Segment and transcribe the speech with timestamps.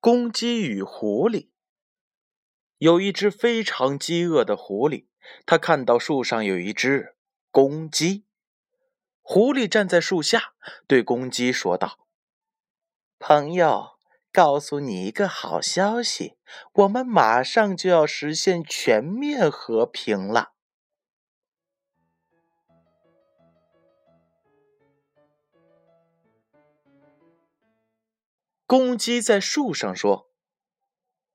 [0.00, 1.48] 公鸡与狐狸。
[2.78, 5.06] 有一只非常饥饿的狐狸，
[5.44, 7.16] 它看到树上有一只
[7.50, 8.24] 公鸡。
[9.22, 10.54] 狐狸站在树下，
[10.86, 12.06] 对公鸡说道
[13.18, 13.98] ：“朋友，
[14.32, 16.36] 告诉你一个好消息，
[16.74, 20.52] 我们马上就要实现全面和平了。”
[28.68, 30.30] 公鸡在树上说：“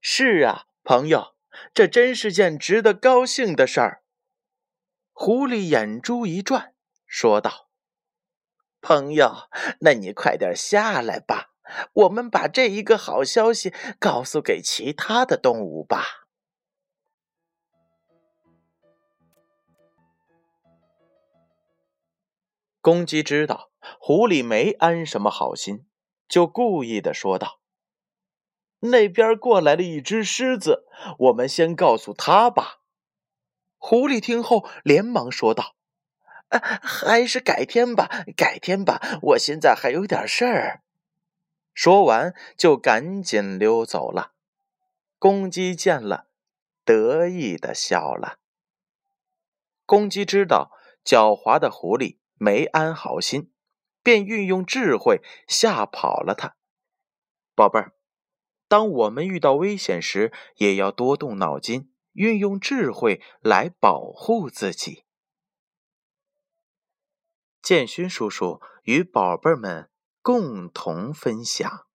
[0.00, 1.34] 是啊，朋友，
[1.74, 4.02] 这真是件值得高兴的事儿。”
[5.12, 6.74] 狐狸眼珠一转，
[7.06, 7.68] 说道
[8.80, 11.50] ：“朋友，那你快点下来吧，
[11.92, 16.26] 我们把这一个好消息告诉给其他的动物吧。”
[22.80, 23.70] 公鸡知道
[24.00, 25.84] 狐狸没安什么好心。
[26.28, 27.60] 就故意的说道
[28.80, 30.86] ：“那边过来了一只狮子，
[31.18, 32.80] 我们先告诉他吧。”
[33.78, 35.76] 狐狸听后连忙说道
[36.82, 40.82] ：“还是改天吧，改天吧，我现在还有点事儿。”
[41.72, 44.32] 说完就赶紧溜走了。
[45.20, 46.26] 公鸡见了，
[46.84, 48.38] 得意的笑了。
[49.86, 50.72] 公鸡知道
[51.04, 53.52] 狡猾的狐狸没安好心。
[54.02, 56.56] 便运用智慧吓跑了他，
[57.54, 57.94] 宝贝儿。
[58.68, 65.04] 当我们遇到危险时，也要多动脑筋，运用智慧来保护自己。
[67.62, 69.90] 建勋叔叔与宝贝们
[70.22, 71.87] 共同分享。